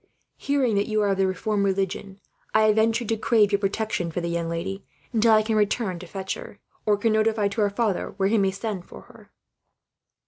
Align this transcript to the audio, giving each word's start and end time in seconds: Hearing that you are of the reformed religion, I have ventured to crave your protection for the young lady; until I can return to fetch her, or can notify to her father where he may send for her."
Hearing 0.39 0.73
that 0.77 0.87
you 0.87 1.03
are 1.03 1.09
of 1.09 1.17
the 1.17 1.27
reformed 1.27 1.63
religion, 1.63 2.19
I 2.55 2.63
have 2.63 2.77
ventured 2.77 3.07
to 3.09 3.17
crave 3.17 3.51
your 3.51 3.59
protection 3.59 4.09
for 4.09 4.19
the 4.19 4.29
young 4.29 4.49
lady; 4.49 4.83
until 5.13 5.33
I 5.33 5.43
can 5.43 5.55
return 5.55 5.99
to 5.99 6.07
fetch 6.07 6.33
her, 6.33 6.57
or 6.87 6.97
can 6.97 7.13
notify 7.13 7.49
to 7.49 7.61
her 7.61 7.69
father 7.69 8.15
where 8.17 8.27
he 8.29 8.39
may 8.39 8.49
send 8.49 8.85
for 8.87 9.01
her." 9.01 9.31